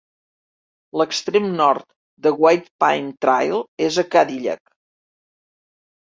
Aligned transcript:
L'extrem 1.01 1.45
nord 1.59 1.85
de 2.27 2.31
White 2.45 2.73
Pine 2.85 3.13
Trail 3.27 3.61
és 3.91 4.01
a 4.05 4.07
Cadillac. 4.17 4.75